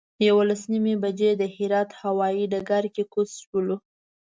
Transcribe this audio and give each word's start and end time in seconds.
یولس 0.27 0.61
نیمې 0.71 0.95
بجې 1.03 1.31
د 1.37 1.43
هرات 1.55 1.89
هوایي 2.01 2.43
ډګر 2.51 2.83
کې 2.95 3.03
کوز 3.13 3.29
شولو. 3.43 3.75